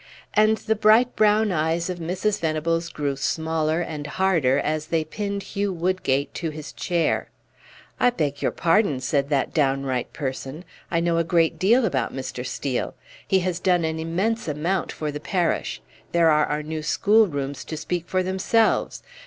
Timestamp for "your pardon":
8.41-8.99